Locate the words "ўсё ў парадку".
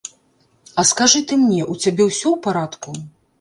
2.09-2.89